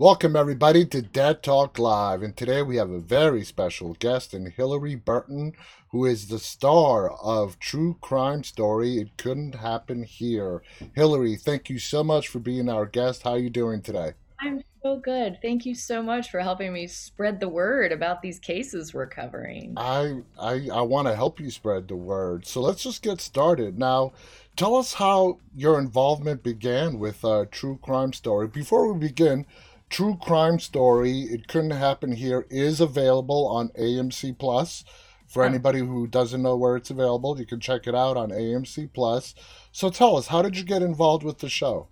[0.00, 2.22] Welcome, everybody, to Dead Talk Live.
[2.22, 5.52] And today we have a very special guest in Hilarie Burton,
[5.90, 8.96] who is the star of True Crime Story.
[8.96, 10.62] It couldn't happen here.
[10.96, 13.24] Hilarie, thank you so much for being our guest.
[13.24, 14.14] How are you doing today?
[14.40, 15.38] I'm so good.
[15.42, 19.74] Thank you so much for helping me spread the word about these cases we're covering.
[19.76, 22.46] I I, I want to help you spread the word.
[22.46, 23.78] So let's just get started.
[23.78, 24.14] Now,
[24.56, 28.48] tell us how your involvement began with uh, True Crime Story.
[28.48, 29.44] Before we begin,
[29.90, 34.84] True Crime Story, It Couldn't Happen Here is available on AMC Plus.
[35.26, 38.92] For anybody who doesn't know where it's available, you can check it out on AMC
[38.92, 39.34] Plus.
[39.70, 41.88] So tell us, how did you get involved with the show?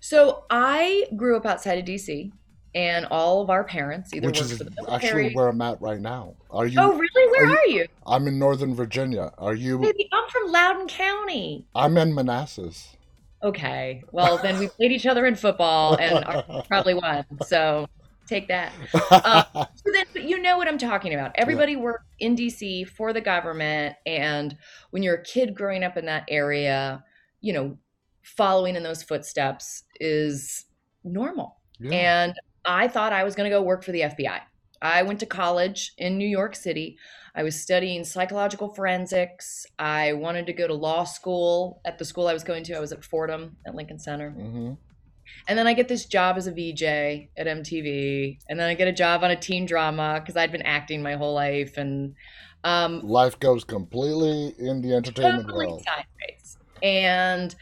[0.00, 2.32] So I grew up outside of DC,
[2.74, 5.80] and all of our parents either Which worked is for the actually where I'm at
[5.80, 6.34] right now.
[6.50, 6.80] Are you?
[6.80, 7.30] oh, really?
[7.32, 7.86] Where are you?
[8.06, 9.32] I'm in Northern Virginia.
[9.38, 9.78] Are you?
[9.78, 11.66] Baby, I'm from Loudoun County.
[11.74, 12.96] I'm in Manassas.
[13.42, 14.02] Okay.
[14.12, 16.24] Well, then we played each other in football and
[16.68, 17.24] probably won.
[17.46, 17.88] So
[18.26, 18.72] take that.
[19.10, 21.32] Uh, So then but you know what I'm talking about.
[21.36, 24.56] Everybody worked in DC for the government, and
[24.90, 27.02] when you're a kid growing up in that area,
[27.40, 27.78] you know,
[28.22, 30.66] following in those footsteps is
[31.02, 31.56] normal.
[31.78, 31.92] Yeah.
[31.92, 34.40] And I thought I was going to go work for the FBI.
[34.82, 36.96] I went to college in New York City.
[37.34, 39.66] I was studying psychological forensics.
[39.78, 42.74] I wanted to go to law school at the school I was going to.
[42.74, 44.30] I was at Fordham at Lincoln Center.
[44.30, 44.72] hmm
[45.46, 46.82] And then I get this job as a VJ
[47.36, 48.38] at MTV.
[48.48, 51.14] And then I get a job on a teen drama because I'd been acting my
[51.14, 51.76] whole life.
[51.76, 52.14] And
[52.64, 55.84] um, Life goes completely in the entertainment totally world.
[55.84, 56.56] sideways.
[56.82, 57.54] And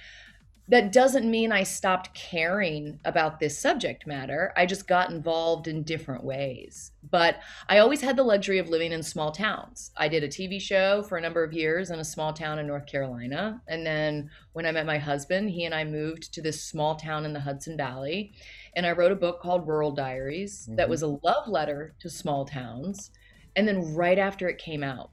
[0.71, 4.53] that doesn't mean I stopped caring about this subject matter.
[4.55, 6.93] I just got involved in different ways.
[7.11, 7.37] But
[7.71, 9.91] I always had the luxury of living in small towns.
[9.97, 12.67] I did a TV show for a number of years in a small town in
[12.67, 13.63] North Carolina.
[13.67, 17.25] And then when I met my husband, he and I moved to this small town
[17.25, 18.35] in the Hudson Valley.
[18.77, 20.91] And I wrote a book called Rural Diaries that Mhm.
[20.91, 23.11] was a love letter to small towns.
[23.57, 25.11] And then right after it came out,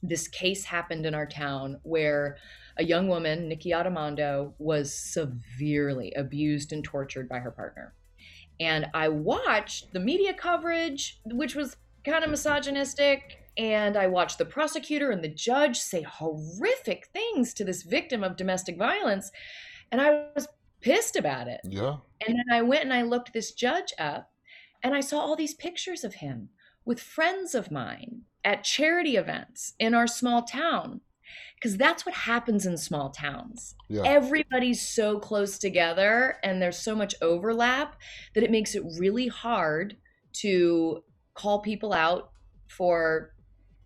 [0.00, 2.36] this case happened in our town where
[2.78, 7.94] a young woman, Nikki Addimando, was severely abused and tortured by her partner.
[8.60, 13.38] And I watched the media coverage, which was kind of misogynistic.
[13.58, 18.36] And I watched the prosecutor and the judge say horrific things to this victim of
[18.36, 19.30] domestic violence.
[19.90, 20.48] And I was
[20.80, 21.60] pissed about it.
[21.64, 21.96] Yeah.
[22.26, 24.30] And then I went and I looked this judge up
[24.82, 26.50] and I saw all these pictures of him
[26.84, 31.00] with friends of mine at charity events in our small town.
[31.54, 33.74] Because that's what happens in small towns.
[33.88, 34.02] Yeah.
[34.04, 37.96] Everybody's so close together and there's so much overlap
[38.34, 39.96] that it makes it really hard
[40.34, 41.02] to
[41.34, 42.30] call people out
[42.68, 43.32] for,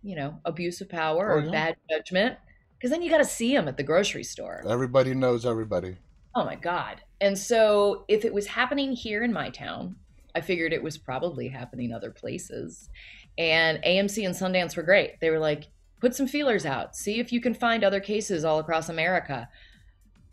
[0.03, 1.51] you know, abuse of power Oh, or yeah.
[1.51, 2.37] bad judgment.
[2.77, 4.63] Because then you got to see them at the grocery store.
[4.67, 5.97] Everybody knows everybody.
[6.35, 7.01] Oh my God.
[7.19, 9.95] And so if it was happening here in my town,
[10.33, 12.89] I figured it was probably happening other places.
[13.37, 15.19] And AMC and Sundance were great.
[15.19, 15.67] They were like,
[16.01, 19.47] put some feelers out, see if you can find other cases all across America.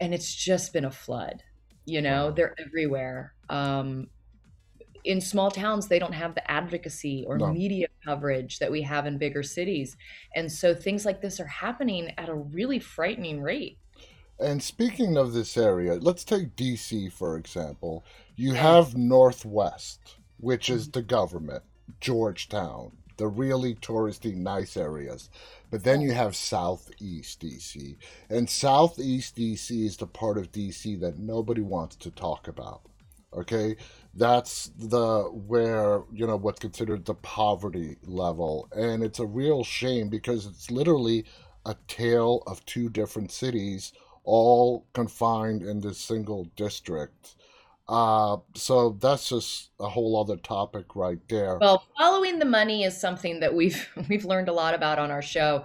[0.00, 1.42] And it's just been a flood.
[1.84, 2.30] You know, Wow.
[2.32, 3.34] they're everywhere.
[3.48, 4.08] Um,
[5.04, 7.52] in small towns, they don't have the advocacy or No.
[7.52, 9.96] media coverage that we have in bigger cities.
[10.34, 13.78] And so things like this are happening at a really frightening rate.
[14.40, 18.04] And speaking of this area, let's take DC for example.
[18.36, 21.64] You have Northwest, which is the government,
[22.00, 25.28] Georgetown, the really touristy, nice areas.
[25.70, 27.96] But then you have Southeast DC.
[28.30, 32.82] And Southeast DC is the part of DC that nobody wants to talk about.
[33.34, 33.76] Okay?
[34.14, 38.68] That's the where, you know, what's considered the poverty level.
[38.74, 41.26] And it's a real shame because it's literally
[41.66, 43.92] a tale of two different cities
[44.24, 47.36] all confined in this single district.
[47.88, 51.60] Uh, so that's just a whole other topic right there.
[51.60, 55.22] Well, following the money is something that we've we've learned a lot about on our
[55.22, 55.64] show.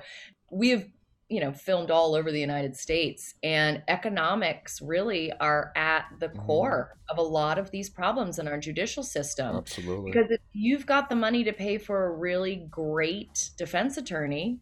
[0.51, 0.89] We've
[1.29, 6.45] you know filmed all over the United States, and economics really are at the Mhm.
[6.45, 9.57] core of a lot of these problems in our judicial system.
[9.57, 10.11] Absolutely.
[10.11, 14.59] Because if you've got the money to pay for a really great defense attorney,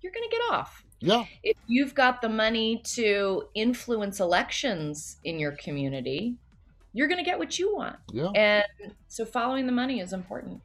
[0.00, 0.84] you're going to get off.
[1.00, 6.38] Yeah, If you've got the money to influence elections in your community,
[6.92, 7.96] you're going to get what you want.
[8.12, 8.30] yeah.
[8.34, 8.64] And
[9.08, 10.60] so following the money is important.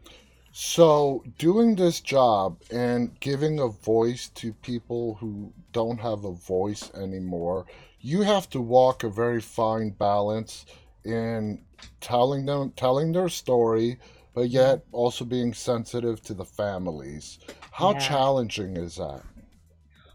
[0.51, 6.91] So, doing this job and giving a voice to people who don't have a voice
[6.95, 7.67] anymore,
[7.99, 10.65] you have to walk a very fine balance
[11.03, 11.63] in
[12.01, 13.99] telling them telling their story,
[14.33, 17.37] but yet also being sensitive to the families.
[17.71, 17.99] How Yeah.
[17.99, 19.21] challenging is that?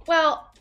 [0.06, 0.51] Well,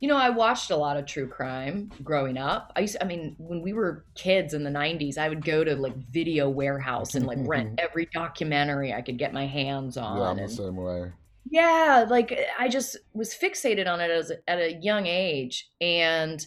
[0.00, 2.72] You know, I watched a lot of true crime growing up.
[2.76, 5.64] I used, to, I mean, when we were kids in the '90s, I would go
[5.64, 10.18] to like Video Warehouse and like rent every documentary I could get my hands on.
[10.18, 11.12] Yeah, I'm the same way.
[11.50, 16.46] yeah, like I just was fixated on it as at a young age, and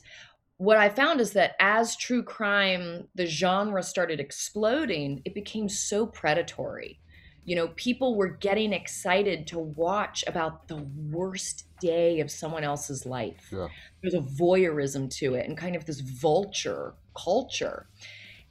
[0.58, 6.06] what I found is that as true crime, the genre started exploding, it became so
[6.06, 7.01] predatory.
[7.44, 13.06] You know, people were getting excited to watch about the worst day of someone else's
[13.06, 13.50] life.
[13.52, 13.68] Yeah.
[14.02, 17.88] There's a voyeurism to it and kind of this vulture culture.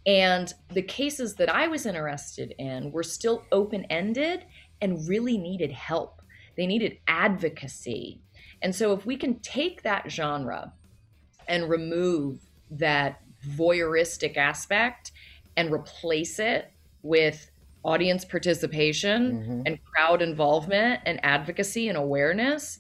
[0.07, 4.45] And the cases that I was interested in were still open ended
[4.81, 6.23] and really needed help.
[6.57, 8.21] They needed advocacy.
[8.63, 10.73] And so, if we can take that genre
[11.49, 12.41] and remove
[12.71, 13.21] that
[13.57, 15.13] voyeuristic aspect
[15.57, 16.71] and replace it
[17.03, 17.51] with
[17.85, 19.63] audience participation Mhm.
[19.67, 22.79] and crowd involvement and advocacy and awareness,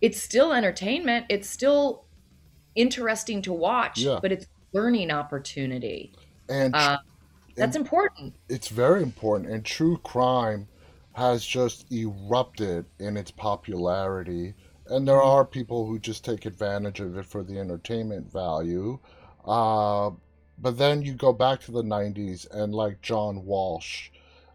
[0.00, 1.26] it's still entertainment.
[1.28, 2.06] It's still
[2.74, 4.20] interesting to watch, Yeah.
[4.22, 6.14] but it's learning opportunity.
[6.48, 6.98] And Uh,
[7.56, 8.34] that's important.
[8.48, 10.68] it's very important and true crime
[11.14, 14.54] has just erupted in its popularity
[14.86, 18.98] and there are people who just take advantage of it for the entertainment value
[19.46, 20.10] uh,
[20.58, 24.10] but then you go back to the 90s and like john walsh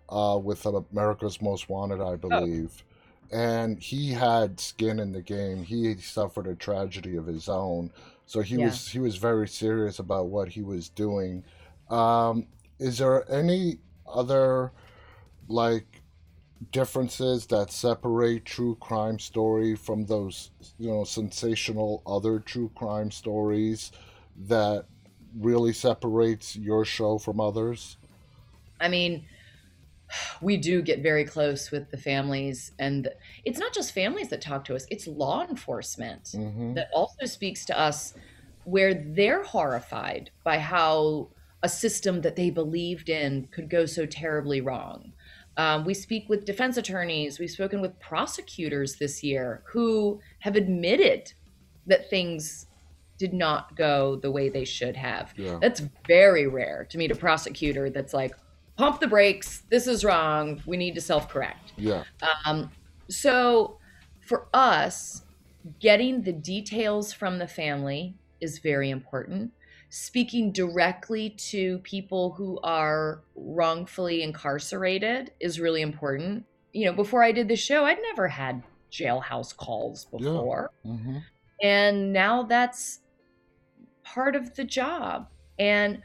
[0.10, 2.84] uh, with america's most wanted i believe.
[3.32, 5.64] And he had skin in the game.
[5.64, 7.92] He suffered a tragedy of his own.
[8.26, 8.58] So he Yeah.
[8.58, 11.44] was he was very serious about what he was doing.
[11.92, 12.48] Um,
[12.80, 13.80] is there any
[14.12, 14.72] other
[15.48, 16.02] like
[16.72, 23.92] differences that separate true crime story from those you know sensational other true crime stories
[24.38, 24.86] that
[25.38, 27.98] really separates your show from others
[28.80, 29.26] I mean,
[30.42, 33.10] we do get very close with the families, and
[33.46, 37.66] it's not just families that talk to us, it's law enforcement hmm that also speaks
[37.66, 38.14] to us
[38.64, 41.30] where they're horrified by how
[41.64, 45.12] a system that they believed in could go so terribly wrong.
[45.58, 51.34] Um, we speak with defense attorneys, we've spoken with prosecutors this year who have admitted
[51.88, 52.68] that things
[53.20, 55.34] did not go the way they should have.
[55.38, 58.34] yeah That's very rare to meet a prosecutor that's like,
[58.78, 61.74] pump the brakes, this is wrong, we need to self correct.
[61.78, 62.04] yeah
[62.46, 62.72] Um,
[63.10, 63.80] so
[64.28, 65.24] for us,
[65.80, 69.52] getting the details from the family is very important.
[69.90, 76.46] Speaking directly to people who are wrongfully incarcerated is really important.
[76.74, 80.20] You know, before I did the show, I'd never had jailhouse calls Yeah.
[80.20, 80.70] before.
[80.84, 81.18] hmm
[81.62, 83.00] And now that's
[84.14, 85.28] part of the job.
[85.58, 86.02] And,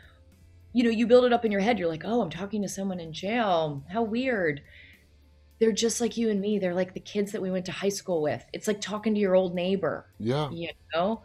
[0.73, 1.79] you know, you build it up in your head.
[1.79, 3.85] You're like, oh, I'm talking to someone in jail.
[3.91, 4.63] How weird.
[5.61, 6.59] They're just like you and me.
[6.59, 8.45] They're like the kids that we went to high school with.
[8.53, 11.23] It's like talking to your old neighbor, yeah you know?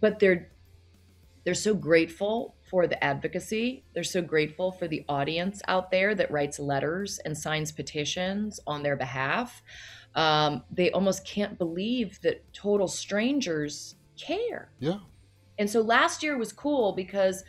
[0.00, 0.50] But they're
[1.44, 3.84] they're so grateful for the advocacy.
[3.94, 8.82] They're so grateful for the audience out there that writes letters and signs petitions on
[8.82, 9.62] their behalf.
[10.16, 14.72] Um, they almost can't believe that total strangers care.
[14.80, 14.98] yeah
[15.58, 17.44] And so last year was cool because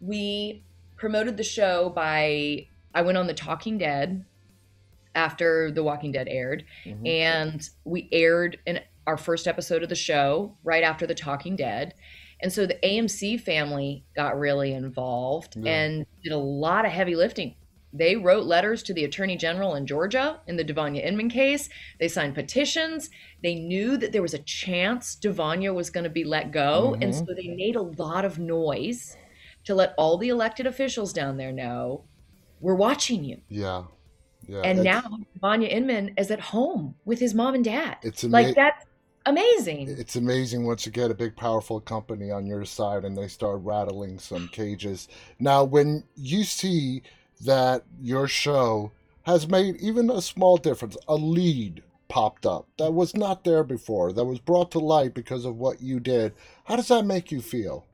[0.00, 0.62] we
[0.96, 4.24] promoted the show by I went on The Talking Dead
[5.14, 7.06] after The Walking Dead aired, mhm.
[7.06, 11.94] and we aired in our first episode of the show right after The Talking Dead.
[12.40, 15.72] And so the AMC family got really involved Yeah.
[15.72, 17.54] and did a lot of heavy lifting.
[17.92, 21.68] They wrote letters to the attorney general in Georgia in the Devonia Inman case.
[22.00, 23.10] They signed petitions.
[23.42, 26.94] They knew that there was a chance Devonia was going to be let go.
[26.94, 27.18] And Mhm.
[27.26, 29.16] so they made a lot of noise
[29.64, 32.04] to let all the elected officials down there know
[32.60, 33.38] we're watching you.
[33.48, 33.84] yeah
[34.48, 35.02] yeah And now
[35.34, 37.98] Devonia Inman is at home with his mom and dad.
[38.02, 38.84] it's ama- Like that's
[39.26, 39.88] amazing.
[39.88, 43.60] it's amazing once you get a big powerful company on your side and they start
[43.62, 45.08] rattling some cages
[45.38, 47.02] now when you see
[47.44, 50.96] that your show has made even a small difference.
[51.08, 55.44] A lead popped up that was not there before that was brought to light because
[55.44, 56.32] of what you did.
[56.64, 57.86] How does that make you feel?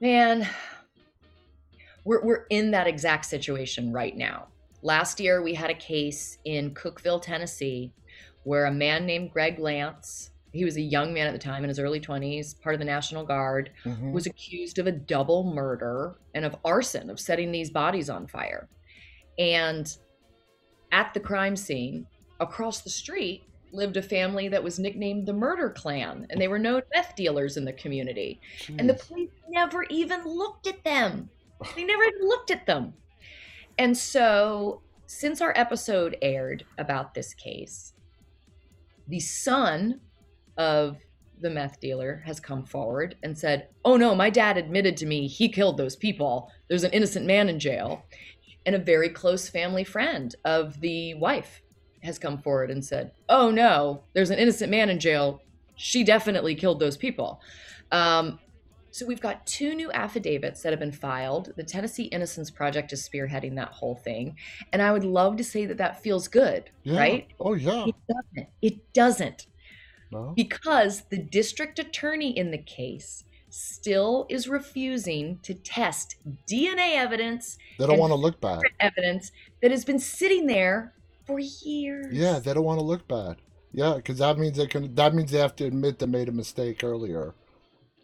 [0.00, 0.48] Man,
[2.04, 4.48] we're, we're in that exact situation right now.
[4.82, 7.92] Last year, we had a case in Cookeville, Tennessee,
[8.42, 11.68] where a man named Greg Lance, he was a young man at the time in
[11.68, 14.12] his early 20s, part of the National Guard, Mhm.
[14.12, 18.68] was accused of a double murder and of arson, of setting these bodies on fire.
[19.38, 19.94] And
[20.92, 22.06] at the crime scene,
[22.38, 26.58] across the street, lived a family that was nicknamed the Murder Clan, and they were
[26.58, 28.38] known meth dealers in the community.
[28.78, 31.30] And the police never even looked at them.
[31.74, 32.92] They never even looked at them.
[33.78, 37.94] And so, since our episode aired about this case,
[39.08, 40.00] the son
[40.56, 40.98] of
[41.40, 45.26] the meth dealer has come forward and said, Oh no, my dad admitted to me
[45.26, 46.50] he killed those people.
[46.68, 48.04] There's an innocent man in jail.
[48.64, 51.62] And a very close family friend of the wife
[52.04, 55.42] has come forward and said, Oh no, there's an innocent man in jail.
[55.74, 57.40] She definitely killed those people.
[57.90, 58.38] Um,
[58.92, 61.52] so we've got two new affidavits that have been filed.
[61.56, 64.36] The Tennessee Innocence Project is spearheading that whole thing,
[64.70, 66.98] and I would love to say that that feels good, Yeah.
[66.98, 67.26] right?
[67.40, 67.86] Oh yeah.
[67.86, 68.48] It doesn't.
[68.60, 69.46] It doesn't
[70.12, 70.32] No.
[70.36, 76.16] because the district attorney in the case still is refusing to test
[76.50, 78.60] DNA evidence, They don't want to look bad.
[78.80, 80.94] evidence that has been sitting there
[81.26, 82.12] for years.
[82.12, 83.36] Yeah, they don't want to look bad.
[83.72, 84.94] Yeah, because that means they can.
[84.94, 87.34] That means they have to admit they made a mistake earlier,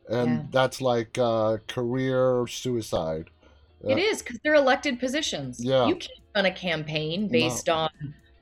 [0.08, 0.42] and Yeah.
[0.50, 3.28] that's like uh, career suicide.
[3.86, 5.62] It is because they're elected positions.
[5.62, 5.86] Yeah.
[5.86, 7.90] You can't run a campaign based on,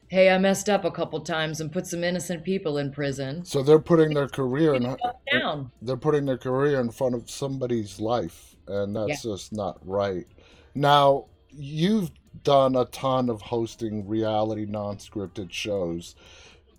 [0.09, 3.45] hey, I messed up a couple times and put some innocent people in prison.
[3.45, 4.97] So they're putting their career in.
[5.33, 5.71] Down.
[5.83, 10.27] They're putting their career in front of somebody's life, and that's just not right.
[10.75, 12.11] Now you've
[12.43, 16.15] done a ton of hosting reality non-scripted shows.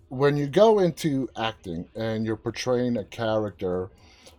[0.08, 3.90] When you go into acting and you're portraying a character,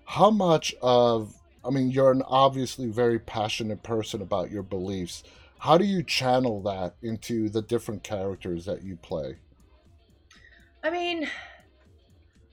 [0.06, 5.24] how much of I mean, you're an obviously very passionate person about your beliefs.
[5.60, 9.36] How do you channel that into the different characters that you play?
[10.84, 11.28] I mean,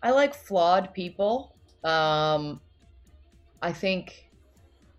[0.03, 1.57] I like flawed people.
[1.85, 2.61] Um,
[3.63, 4.29] I think,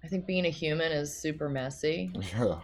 [0.03, 2.11] I think being a human is super messy.
[2.33, 2.59] Yeah.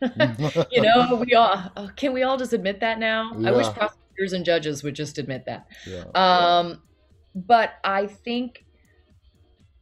[0.70, 3.32] you know, we all uh, can we all just admit that now?
[3.42, 5.66] I wish prosecutors and judges would just admit that.
[5.86, 6.04] yeah.
[6.14, 6.82] Um,
[7.34, 8.66] but I think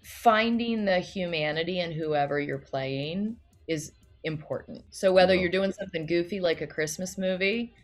[0.04, 3.92] finding the humanity in whoever you're playing is
[4.24, 4.84] important.
[4.90, 7.74] So whether you're doing something goofy like a Christmas movie,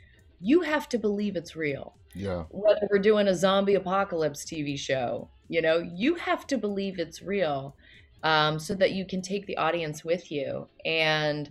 [0.40, 1.94] you have to believe it's real.
[2.14, 2.44] Yeah.
[2.50, 7.22] Whether we're doing a zombie apocalypse TV show, you know, you have to believe it's
[7.22, 7.76] real
[8.22, 10.68] um, so that you can take the audience with you.
[10.84, 11.50] And,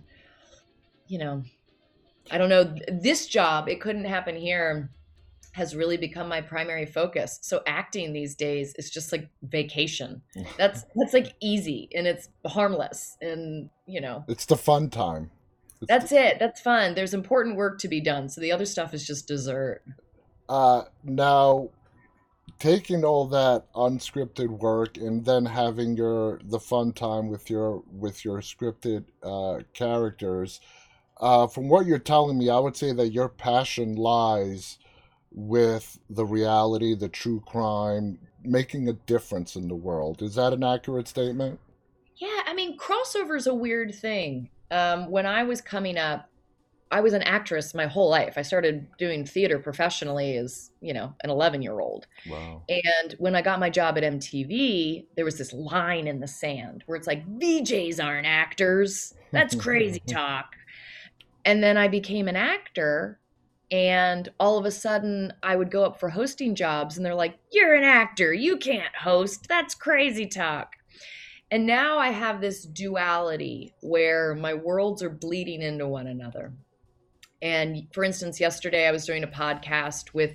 [1.06, 1.42] you know,
[2.30, 4.90] I don't know, this job, it couldn't happen here,
[5.52, 7.38] has really become my primary focus.
[7.42, 10.22] So acting these days is just like vacation.
[10.56, 15.30] That's that's like easy and it's harmless and, you know, It's the fun time.
[15.80, 16.38] It's that's it.
[16.38, 16.94] That's fun.
[16.94, 18.28] There's important work to be done.
[18.28, 19.82] So the other stuff is just dessert.
[20.48, 21.70] Uh, now,
[22.58, 28.24] taking all that unscripted work and then having your the fun time with your with
[28.24, 30.60] your scripted uh, characters,
[31.20, 34.78] uh, from what you're telling me, I would say that your passion lies
[35.32, 40.22] with the reality, the true crime, making a difference in the world.
[40.22, 41.58] Is that an accurate statement?
[42.16, 44.50] Yeah, I mean, crossover's a weird thing.
[44.70, 46.28] Um, when I was coming up,
[46.90, 48.34] I was an actress my whole life.
[48.36, 52.06] I started doing theater professionally as, you know, an 11 year old.
[52.28, 52.62] Wow.
[52.68, 56.84] And when I got my job at MTV, there was this line in the sand
[56.86, 59.14] where it's like, VJs aren't actors.
[59.32, 60.54] That's crazy talk.
[61.44, 63.20] And then I became an actor.
[63.70, 67.38] And all of a sudden, I would go up for hosting jobs, and they're like,
[67.52, 68.32] You're an actor.
[68.32, 69.46] You can't host.
[69.48, 70.74] That's crazy talk.
[71.50, 76.52] And now I have this duality where my worlds are bleeding into one another.
[77.40, 80.32] And for instance, yesterday I was doing a podcast with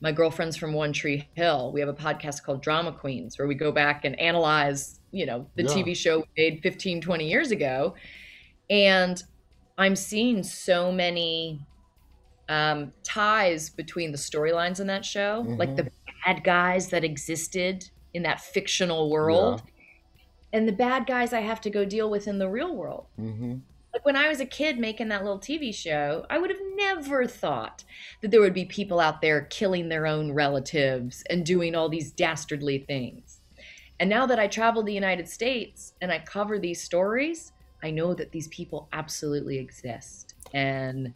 [0.00, 1.70] my girlfriends from One Tree Hill.
[1.72, 5.46] We have a podcast called Drama Queens where we go back and analyze, you know,
[5.56, 5.68] the Yeah.
[5.68, 7.94] TV show we made 15, 20 years ago.
[8.70, 9.22] And
[9.76, 11.60] I'm seeing so many
[12.50, 15.90] um, ties between the storylines in that show, like the
[16.26, 19.62] bad guys that existed in that fictional world
[20.52, 23.06] and the bad guys I have to go deal with in the real world.
[23.18, 23.56] Mm-hmm.
[23.92, 27.26] Like when I was a kid making that little TV show, I would have never
[27.26, 27.84] thought
[28.20, 32.12] that there would be people out there killing their own relatives and doing all these
[32.12, 33.38] dastardly things.
[33.98, 37.52] And now that I travel the United States and I cover these stories,
[37.82, 40.34] I know that these people absolutely exist.
[40.54, 41.12] And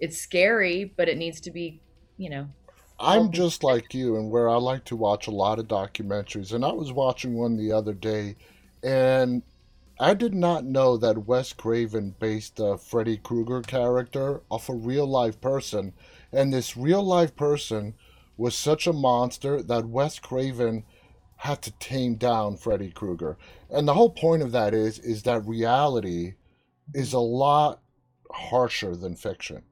[0.00, 1.80] it's scary, but it needs to be,
[2.16, 2.48] you know,
[3.00, 6.52] I'm just like you, and where I like to watch a lot of documentaries.
[6.52, 8.34] And I was watching one the other day,
[8.82, 9.42] and
[10.00, 15.06] I did not know that Wes Craven based the Freddy Krueger character off a real
[15.06, 15.92] life person.
[16.32, 17.94] And this real life person
[18.36, 20.84] was such a monster that Wes Craven
[21.36, 23.38] had to tame down Freddy Krueger.
[23.70, 26.34] And the whole point of that is is that reality
[26.94, 27.80] is a lot
[28.30, 29.62] harsher than fiction.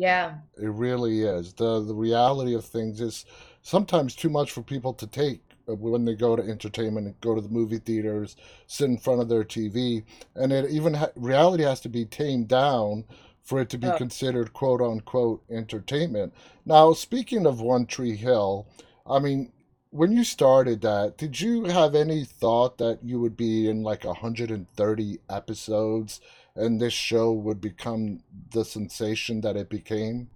[0.00, 1.54] Yeah, It really is.
[1.54, 3.24] The the reality of things is
[3.62, 7.34] sometimes too much for people to take uh, when they go to entertainment and go
[7.34, 10.04] to the movie theaters, sit in front of their TV,
[10.36, 13.04] and it even ha- reality has to be tamed down
[13.42, 13.96] for it to be Oh.
[13.96, 16.32] considered quote unquote entertainment.
[16.64, 18.66] Now, speaking of One Tree Hill,
[19.06, 19.52] I mean,
[19.90, 24.04] when you started that, did you have any thought that you would be in like
[24.04, 26.20] 130 episodes
[26.56, 28.20] and this show would become
[28.52, 30.28] the sensation that it became?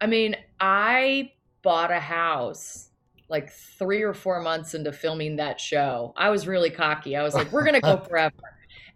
[0.00, 2.88] I mean, I bought a house
[3.28, 6.14] like three or four months into filming that show.
[6.16, 7.16] I was really cocky.
[7.16, 8.34] I was like, we're going to go forever.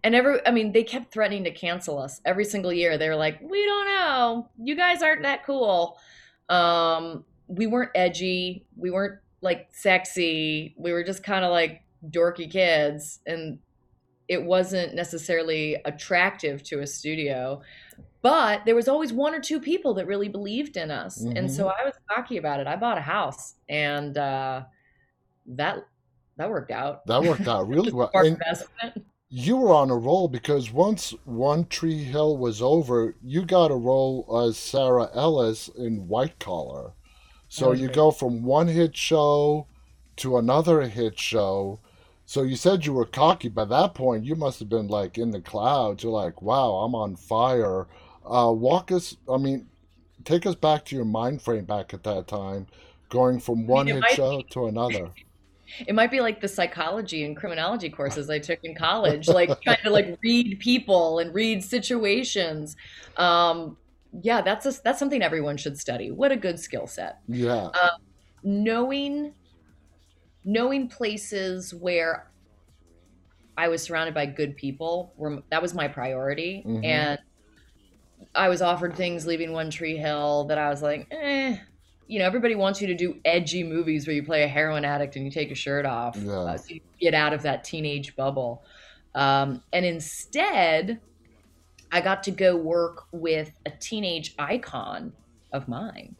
[0.03, 2.97] And every, I mean, they kept threatening to cancel us every single year.
[2.97, 4.49] They were like, we don't know.
[4.61, 5.97] You guys aren't that cool.
[6.49, 8.65] Um, we weren't edgy.
[8.75, 10.73] We weren't like sexy.
[10.77, 13.19] We were just kind of like dorky kids.
[13.25, 13.59] And
[14.33, 17.61] it wasn't necessarily attractive to a studio
[18.21, 21.67] but there was always one or two people that really believed in us and so
[21.67, 24.63] i was cocky about it i bought a house and uh,
[25.45, 25.85] that
[26.37, 28.11] that worked out That worked out really well.
[29.29, 33.75] You were on a roll because once One Tree Hill was over, you got a
[33.75, 36.93] role as Sara Ellis in White Collar.
[37.47, 37.95] So you great.
[37.95, 39.67] go from one hit show
[40.17, 41.79] to another hit show.
[42.33, 43.47] So you said you were cocky.
[43.47, 46.03] By that point, you must have been like in the clouds.
[46.03, 47.85] You're like, wow, I'm on fire.
[48.25, 49.67] Uh, walk us, I mean,
[50.23, 52.65] take us back to your mind frame back at that time,
[53.09, 55.11] going from one it hit show to another.
[55.87, 59.81] it might be like the psychology and criminology courses i took in college like trying
[59.81, 62.75] to like read people and read situations
[63.15, 63.77] um
[64.21, 67.69] yeah that's a, that's something everyone should study what a good skill set Yeah.
[67.73, 67.97] uh,
[68.43, 69.33] knowing
[70.45, 72.29] knowing places where
[73.57, 76.83] I was surrounded by good people were that was my priority Mhm.
[76.85, 77.19] and
[78.35, 81.57] I was offered things leaving One Tree Hill that I was like eh
[82.07, 85.15] you know everybody wants you to do edgy movies where you play a heroin addict
[85.15, 86.31] and you take your shirt off Yeah.
[86.33, 88.63] uh, so you get out of that teenage bubble
[89.15, 90.99] um, and instead
[91.91, 95.13] I got to go work with a teenage icon
[95.53, 96.15] of mine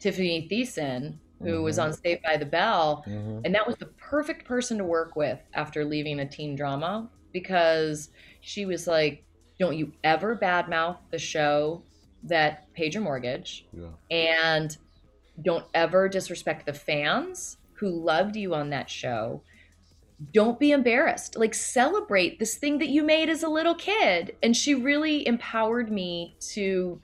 [0.00, 1.84] Tiffany Thiessen who was Mhm.
[1.84, 5.38] on Saved by the Bell hmm and that was the perfect person to work with
[5.54, 9.24] after leaving a teen drama because she was like,
[9.58, 11.82] Don't you ever badmouth the show
[12.24, 13.88] that paid your mortgage, Yeah.
[14.10, 14.76] and
[15.42, 19.40] don't ever disrespect the fans who loved you on that show.
[20.32, 21.36] Don't be embarrassed.
[21.36, 24.34] Like, celebrate this thing that you made as a little kid.
[24.42, 27.00] And she really empowered me to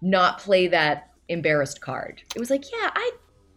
[0.00, 2.22] not play that embarrassed card.
[2.36, 3.10] It was like, yeah, I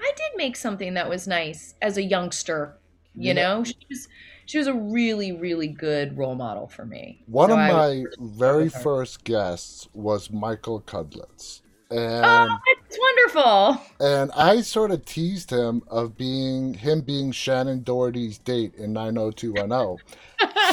[0.06, 2.78] I did make something that was nice as a youngster.
[3.15, 3.34] You Yeah.
[3.34, 4.08] know, she was
[4.46, 7.24] she was a really really good role model for me.
[7.28, 11.62] One So of I my very first guests was Michael Cudlitz.
[11.91, 13.82] And, Oh, And it's wonderful.
[14.00, 19.98] and I sort of teased him of being him being Shannen Doherty's date in 90210.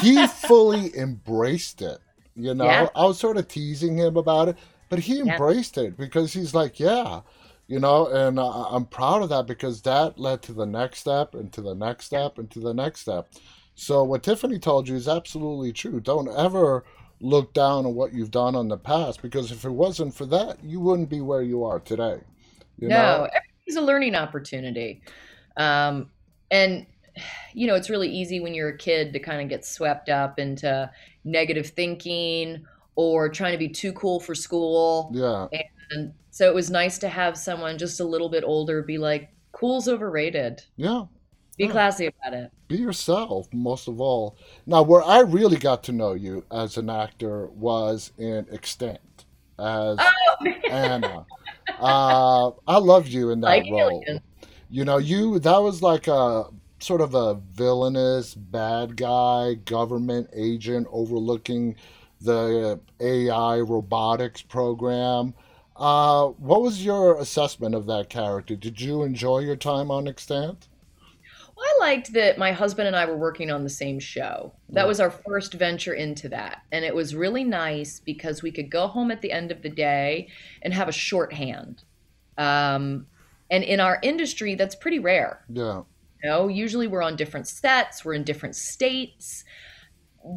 [0.01, 1.99] He fully embraced it.
[2.35, 2.87] You know, Yeah.
[2.95, 4.57] I was sort of teasing him about it,
[4.89, 5.33] but he Yeah.
[5.33, 7.21] embraced it because he's like, yeah,
[7.67, 11.33] you know, and I, I'm proud of that because that led to the next step
[11.33, 13.29] and to the next step and to the next step.
[13.75, 15.99] So what Tiffany told you is absolutely true.
[15.99, 16.83] Don't ever
[17.19, 20.63] look down on what you've done in the past because if it wasn't for that,
[20.63, 22.19] you wouldn't be where you are today.
[22.77, 23.27] You no, know?
[23.33, 25.01] everything's a learning opportunity.
[25.57, 26.09] Um,
[26.51, 26.85] and
[27.53, 30.39] you know, it's really easy when you're a kid to kind of get swept up
[30.39, 30.89] into
[31.23, 35.11] negative thinking or trying to be too cool for school.
[35.13, 35.47] Yeah.
[35.91, 39.29] And so it was nice to have someone just a little bit older be like,
[39.51, 40.63] cool's overrated.
[40.77, 41.03] Yeah.
[41.59, 41.71] Be Yeah.
[41.71, 42.51] classy about it.
[42.67, 44.35] Be yourself, most of all.
[44.65, 49.25] Now, where I really got to know you as an actor was in Extant
[49.59, 51.27] as Oh, Anna.
[51.79, 54.03] Uh, I loved you in that Like role.
[54.07, 54.19] Alien.
[54.71, 56.45] You know, you that was like a
[56.79, 61.75] sort of a villainous bad guy, government agent overlooking
[62.21, 65.35] the AI robotics program.
[65.75, 68.55] Uh, what was your assessment of that character?
[68.55, 70.67] Did you enjoy your time on Extant?
[71.55, 74.53] Well, I liked that my husband and I were working on the same show.
[74.69, 76.63] That was our first venture into that.
[76.71, 79.69] And it was really nice because we could go home at the end of the
[79.69, 80.29] day
[80.61, 81.83] and have a shorthand.
[82.37, 83.05] Um,
[83.51, 85.43] and in our industry, that's pretty rare.
[85.49, 85.83] Yeah.
[86.23, 89.43] You know, usually we're on different sets, we're in different states.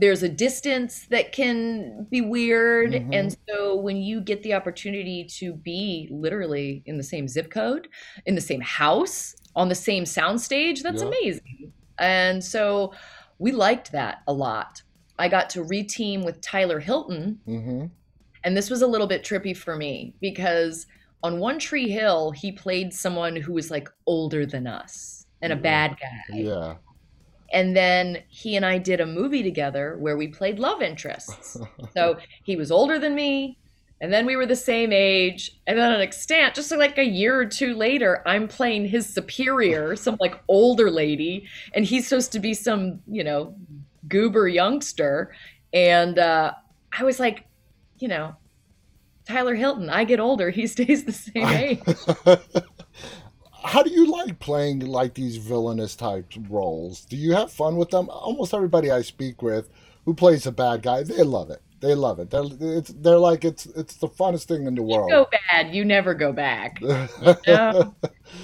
[0.00, 2.92] There's a distance that can be weird.
[2.92, 3.14] Mhm.
[3.14, 7.88] And so when you get the opportunity to be literally in the same zip code,
[8.26, 11.08] in the same house, on the same soundstage, that's Yeah.
[11.08, 11.72] amazing.
[11.98, 12.92] And so
[13.38, 14.82] we liked that a lot.
[15.18, 17.86] I got to reteam with Tyler Hilton, Mm-hmm.
[18.44, 20.86] and this was a little bit trippy for me because
[21.22, 25.56] on One Tree Hill, he played someone who was like older than us and a
[25.56, 26.36] bad guy.
[26.36, 26.74] Yeah.
[27.56, 31.56] And then he and I did a movie together where we played love interests.
[31.94, 33.56] So he was older than me,
[34.02, 35.52] And then we were the same age.
[35.66, 39.96] And then an Extant, just like a year or two later, I'm playing his superior,
[39.96, 43.54] some like older lady, and he's supposed to be some, you know,
[44.06, 45.34] goober youngster.
[45.72, 46.52] And uh,
[46.92, 47.46] I was like,
[47.98, 48.36] you know,
[49.26, 51.80] Tyler Hilton, I get older, he stays the same age.
[53.66, 57.04] How do you like playing like these villainous type roles?
[57.04, 58.08] Do you have fun with them?
[58.08, 59.68] Almost everybody I speak with
[60.04, 61.60] who plays a bad guy, they love it.
[61.80, 62.30] They love it.
[62.30, 65.10] They're it's they're like it's it's the funnest thing in the world.
[65.10, 66.80] You go bad, you never go back.
[66.80, 67.94] You know?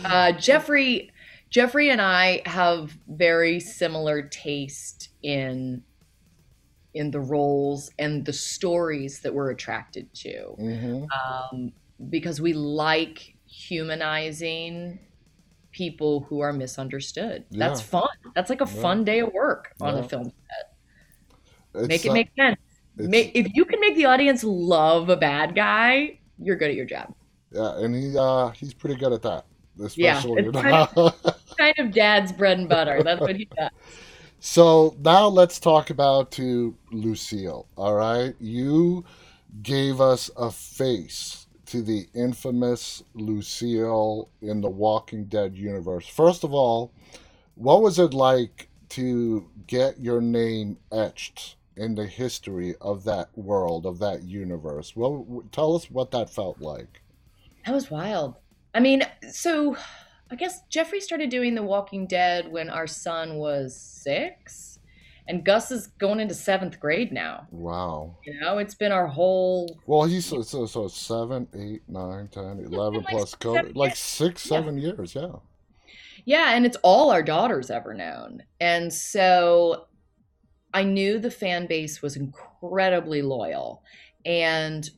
[0.05, 1.11] uh, Jeffrey
[1.51, 5.83] Jeffrey and I have very similar taste in
[6.95, 11.73] in the roles and the stories that we're attracted to, hmm um,
[12.11, 14.99] because we like humanizing
[15.73, 17.45] people who are misunderstood.
[17.51, 18.09] That's fun.
[18.35, 20.07] That's like a yeah, fun day of work on a yeah.
[20.07, 20.33] film.
[21.75, 22.59] It's Make it make sense.
[22.97, 26.85] Make, if you can make the audience love a bad guy, you're good at your
[26.85, 27.15] job.
[27.51, 29.47] yeah, and he uh he's pretty good at that,
[29.97, 33.03] Yeah, it's kind of kind of dad's bread and butter.
[33.03, 33.71] That's what he does.
[34.41, 37.67] So now let's talk about to Lucille.
[37.77, 39.05] All right, you
[39.63, 41.42] gave us a face
[41.73, 46.07] to the infamous Lucille in the Walking Dead universe.
[46.07, 46.93] First of all,
[47.55, 53.87] what was it like to get your name etched in the history of that world
[53.87, 54.95] of that universe?
[54.95, 57.01] Well, tell us what that felt like.
[57.65, 58.35] That was wild.
[58.75, 59.75] I mean, so
[60.31, 64.79] I guess Jeffrey started doing The Walking Dead when our son was six,
[65.29, 67.47] and Gus is going into seventh grade now.
[67.51, 68.17] Wow.
[68.25, 69.79] You know, it's been our whole.
[69.87, 73.97] Well, he's so, so, so seven, eight, nine, ten, eleven like plus six, COVID, like
[73.97, 74.59] six, Yeah.
[74.59, 75.15] seven years.
[75.15, 75.33] Yeah.
[76.25, 78.43] Yeah, and it's all our daughters ever known.
[78.61, 79.87] And so
[80.73, 83.83] I knew the fan base was incredibly loyal
[84.25, 84.89] and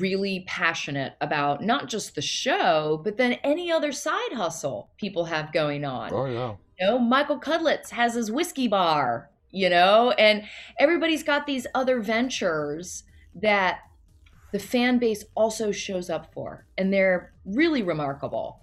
[0.00, 5.52] really passionate about not just the show, but then any other side hustle people have
[5.52, 6.12] going on.
[6.12, 6.54] Oh yeah.
[6.78, 10.44] You know, Michael Cudlitz has his whiskey bar, you know, and
[10.78, 13.80] everybody's got these other ventures that
[14.52, 18.60] the fan base also shows up for, and they're really remarkable.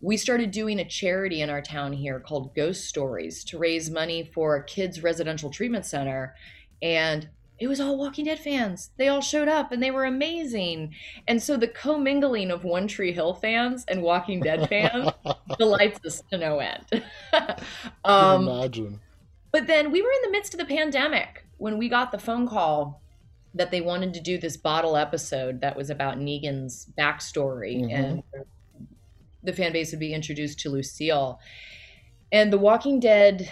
[0.00, 4.30] We started doing a charity in our town here called Ghost Stories to raise money
[4.34, 6.34] for a kids' residential treatment center.
[6.82, 8.90] And it was all Walking Dead fans.
[8.96, 10.94] They all showed up and they were amazing.
[11.28, 15.10] And so the commingling of One Tree Hill fans and Walking Dead fans
[15.58, 17.04] delights us to no end.
[18.04, 19.00] um, imagine.
[19.52, 22.48] but then we were in the midst of the pandemic when we got the phone
[22.48, 23.00] call
[23.54, 28.22] that they wanted to do this bottle episode that was about Negan's backstory hmm and
[29.44, 31.38] the fan base would be introduced to Lucille.
[32.32, 33.48] And the Walking Dead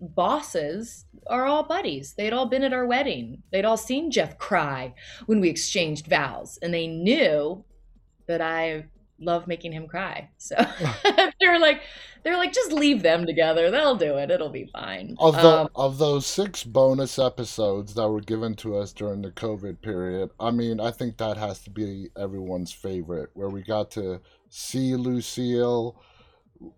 [0.00, 2.14] bosses are all buddies.
[2.14, 3.42] They'd all been at our wedding.
[3.52, 4.94] They'd all seen Jeff cry
[5.26, 7.64] when we exchanged vows, and they knew
[8.26, 8.84] that I
[9.20, 10.30] love making him cry.
[10.38, 10.54] So
[11.40, 11.82] they were like,
[12.22, 13.70] they were like, just leave them together.
[13.70, 14.30] They'll do it.
[14.30, 15.16] It'll be fine.
[15.18, 19.30] Of the Um, of those six bonus episodes that were given to us during the
[19.30, 23.90] COVID period, I mean, I think that has to be everyone's favorite, where we got
[23.92, 26.00] to see Lucille.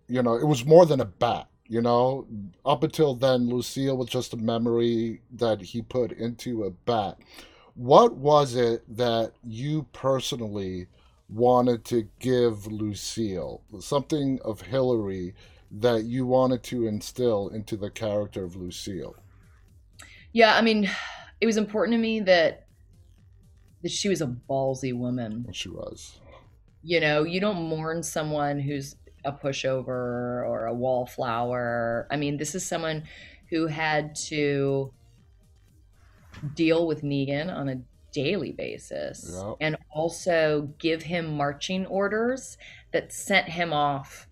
[0.07, 1.47] You know, it was more than a bat.
[1.71, 2.27] You know,
[2.65, 7.17] up until then, Lucille was just a memory that he put into a bat.
[7.75, 10.87] What was it that you personally
[11.29, 13.61] wanted to give Lucille?
[13.79, 15.31] Something of Hilarie
[15.71, 19.15] that you wanted to instill into the character of Lucille?
[20.33, 20.89] yeah, I mean,
[21.39, 22.67] it was important to me that
[23.81, 25.47] that she was a ballsy woman.
[25.53, 26.19] She was.
[26.83, 29.87] You know, you don't mourn someone who's a pushover
[30.47, 32.07] or a wallflower.
[32.11, 33.03] I mean, this is someone
[33.49, 34.93] who had to
[36.55, 37.81] deal with Negan on a
[38.11, 39.53] daily basis Yeah.
[39.61, 42.57] and also give him marching orders
[42.91, 44.27] that sent him off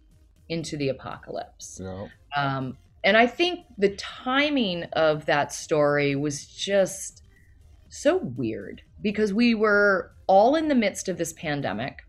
[0.50, 1.80] into the apocalypse.
[1.82, 2.08] Yeah.
[2.36, 7.24] Um, and I think the timing of that story was just
[7.88, 12.00] so weird because we were all in the midst of this pandemic.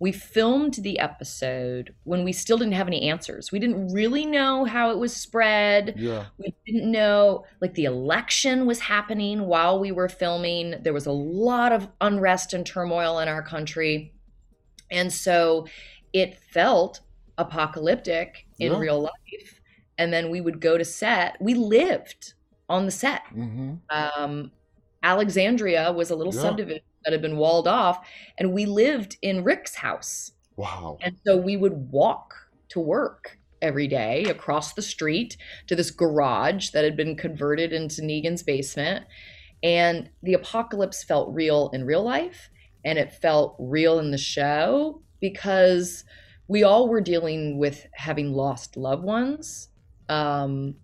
[0.00, 3.52] We filmed the episode when we still didn't have any answers.
[3.52, 5.94] We didn't really know how it was spread.
[5.98, 6.26] Yeah.
[6.38, 10.76] We didn't know, like, the election was happening while we were filming.
[10.82, 14.14] There was a lot of unrest and turmoil in our country.
[14.90, 15.66] And so
[16.14, 17.00] it felt
[17.38, 18.78] apocalyptic in Yeah.
[18.78, 19.60] real life.
[19.98, 21.36] And then we would go to set.
[21.40, 22.32] We lived
[22.70, 23.22] on the set.
[23.34, 23.74] Mm-hmm.
[23.90, 24.50] Um,
[25.02, 26.42] Alexandria was a little Yeah.
[26.42, 28.06] subdivision that had been walled off,
[28.38, 30.32] and we lived in Rick's house.
[30.56, 30.98] Wow.
[31.00, 32.34] And so we would walk
[32.68, 35.36] to work every day across the street
[35.66, 39.06] to this garage that had been converted into Negan's basement.
[39.62, 42.50] And the apocalypse felt real in real life
[42.84, 46.04] and it felt real in the show because
[46.48, 49.68] we all were dealing with having lost loved ones.
[50.08, 50.76] Um,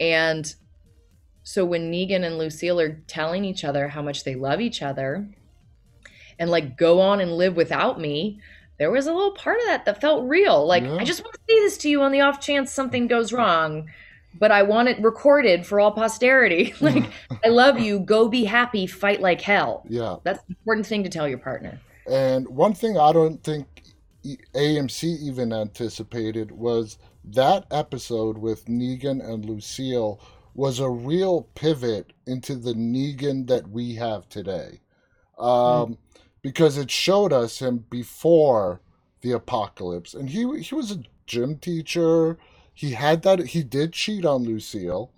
[0.00, 0.52] and
[1.44, 5.28] so when Negan and Lucille are telling each other how much they love each other
[6.38, 8.40] and like go on and live without me,
[8.78, 10.66] there was a little part of that that felt real.
[10.66, 10.96] Like, Yeah.
[10.96, 13.90] I just want to say this to you on the off chance something goes wrong,
[14.40, 16.74] but I want it recorded for all posterity.
[16.80, 17.04] like,
[17.44, 18.00] I love you.
[18.00, 18.86] Go be happy.
[18.86, 19.84] Fight like hell.
[19.88, 20.16] Yeah.
[20.24, 21.78] That's the important thing to tell your partner.
[22.10, 23.66] And one thing I don't think
[24.24, 30.20] AMC even anticipated was that episode with Negan and Lucille
[30.54, 34.80] was a real pivot into the Negan that we have today.
[35.38, 35.98] Um,
[36.42, 38.80] Because it showed us him before
[39.22, 40.14] the apocalypse.
[40.14, 42.38] And he, he was a gym teacher.
[42.72, 45.10] He had that, he did cheat on Lucille.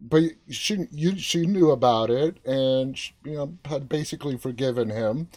[0.00, 5.28] But she, you, she knew about it and, you know, had basically forgiven him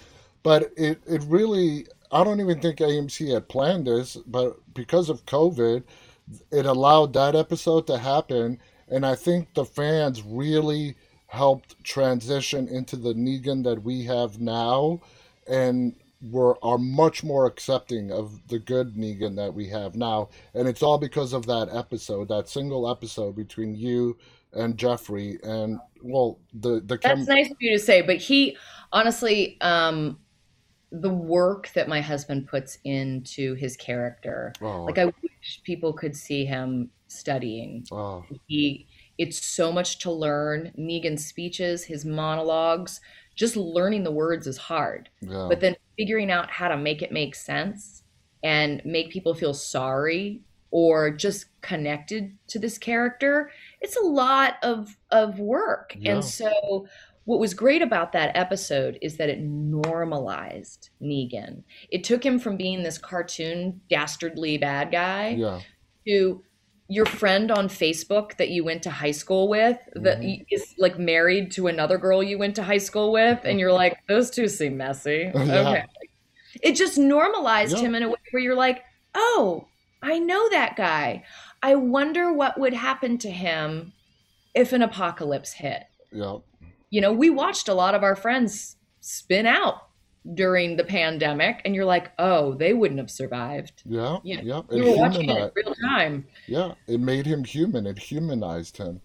[0.44, 5.26] but it, it really i don't even think amc had planned this but because of
[5.26, 5.84] covid
[6.52, 8.60] it allowed that episode to happen
[8.90, 10.96] and i think the fans really
[11.28, 15.00] helped transition into the negan that we have now
[15.48, 15.96] and
[16.32, 20.30] were are much more accepting of the good negan that we have now.
[20.54, 24.18] And it's all because of that episode that single episode between you
[24.54, 28.58] and jeffrey and well the the chem- That's nice of you to say, but he
[28.92, 30.20] honestly, um,
[30.92, 36.16] the work that my husband puts into his character, oh, like I wish people could
[36.16, 37.86] see him studying.
[37.92, 40.72] oh, He, it's so much to learn.
[40.78, 43.00] Negan's speeches, his monologues,
[43.36, 45.10] just learning the words is hard.
[45.22, 48.04] yeah But then figuring out how to make it make sense
[48.44, 54.98] and make people feel sorry or just connected to this character, it's a lot of
[55.12, 55.96] of work.
[55.98, 56.14] Yeah.
[56.14, 56.88] And so
[57.26, 61.64] what was great about that episode is that it normalized Negan.
[61.90, 65.62] It took him from being this cartoon dastardly bad guy yeah
[66.08, 66.44] to
[66.94, 70.46] your friend on Facebook that you went to high school with that Mhm.
[70.52, 73.96] is like married to another girl you went to high school with, and you're like,
[74.08, 75.32] those two seem messy.
[75.36, 75.70] Yeah.
[75.70, 75.86] Okay.
[76.62, 77.84] It just normalized Yeah.
[77.86, 78.84] him in a way where you're like,
[79.16, 79.68] oh,
[80.02, 81.24] I know that guy.
[81.64, 83.94] I wonder what would happen to him
[84.54, 85.84] if an apocalypse hit.
[86.12, 86.38] yeah
[86.92, 89.78] You know, we watched a lot of our friends spin out
[90.34, 93.84] during the pandemic, and you're like, oh, they wouldn't have survived.
[93.86, 94.62] Yeah, Yeah, yeah.
[94.70, 96.26] We were watching it in real time.
[96.48, 97.86] yeah, it made him human.
[97.86, 99.02] It humanized him.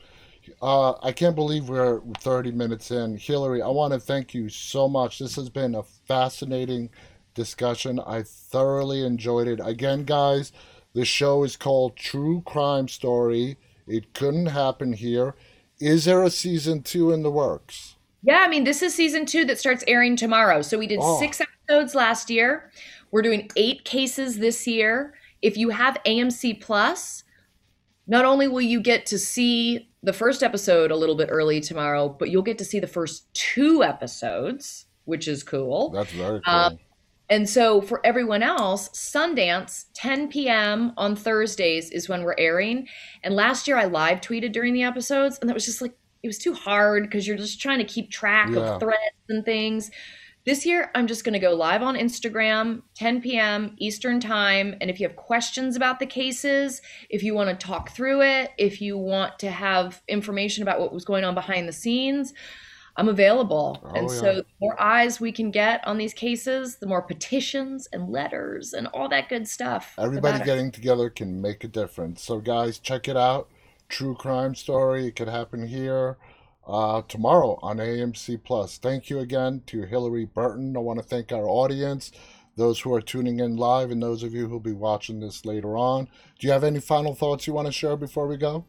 [0.63, 3.17] Uh, I can't believe we're 30 minutes in.
[3.19, 5.19] Hilarie, I want to thank you so much.
[5.19, 6.91] This has been a fascinating
[7.35, 8.01] discussion.
[8.01, 9.61] I thoroughly enjoyed it.
[9.63, 10.53] Again, guys,
[10.95, 13.59] the show is called True Crime Story.
[13.87, 15.35] It couldn't happen here.
[15.81, 17.97] Is there a season two in the works?
[18.23, 20.63] Yeah, I mean, this is season two that starts airing tomorrow.
[20.63, 21.19] So we did Oh.
[21.21, 22.71] six episodes last year.
[23.11, 25.15] We're doing eight cases this year.
[25.41, 27.23] If you have AMC Plus,
[28.07, 32.09] not only will you get to see the first episode a little bit early tomorrow,
[32.09, 35.91] but you'll get to see the first two episodes, which is cool.
[35.91, 36.55] That's very cool.
[36.55, 36.79] Um,
[37.31, 40.95] And so for everyone else, Sundance, 10 p.m.
[40.97, 42.89] on Thursdays is when we're airing.
[43.23, 46.27] And last year I live tweeted during the episodes, and that was just like, it
[46.27, 48.75] was too hard because you're just trying to keep track Yeah.
[48.75, 49.91] of threads and things.
[50.45, 53.75] This year, I'm just going to go live on Instagram, 10 p.m.
[53.79, 54.75] Eastern Time.
[54.81, 58.53] And if you have questions about the cases, if you want to talk through it,
[58.57, 62.33] if you want to have information about what was going on behind the scenes,
[62.97, 63.79] I'm available.
[63.85, 64.17] Oh, and yeah.
[64.17, 68.73] so the more eyes we can get on these cases, the more petitions and letters
[68.73, 69.95] and all that good stuff.
[69.99, 72.23] Everybody getting together can make a difference.
[72.23, 73.49] So, guys, check it out.
[73.89, 75.07] True crime story.
[75.07, 76.19] It could happen here
[76.67, 78.77] uh, tomorrow on AMC Plus.
[78.77, 80.77] Thank you again to Hilarie Burton.
[80.77, 82.13] I want to thank our audience,
[82.57, 85.77] those who are tuning in live, and those of you who'll be watching this later
[85.77, 86.07] on.
[86.39, 88.67] Do you have any final thoughts you want to share before we go?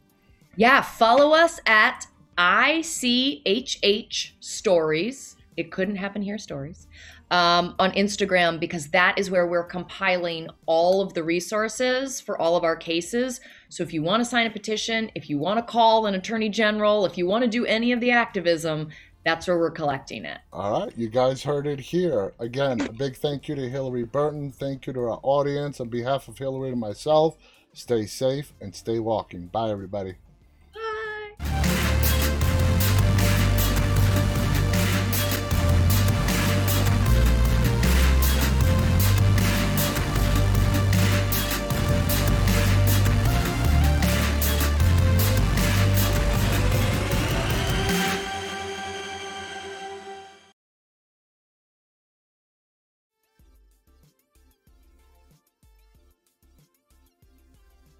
[0.56, 2.06] Yeah, follow us at
[2.38, 5.36] ICHH Stories.
[5.58, 6.88] It couldn't happen here, stories.
[7.32, 12.56] Um, on Instagram, because that is where we're compiling all of the resources for all
[12.56, 13.40] of our cases.
[13.68, 16.48] So if you want to sign a petition, if you want to call an attorney
[16.48, 18.88] general, if you want to do any of the activism,
[19.24, 20.38] that's where we're collecting it.
[20.52, 22.32] All right, you guys heard it here.
[22.40, 24.50] Again, a big thank you to Hilarie Burton.
[24.50, 25.78] Thank you to our audience.
[25.78, 27.36] On behalf of Hilarie and myself,
[27.74, 29.46] stay safe and stay walking.
[29.46, 30.16] Bye, everybody.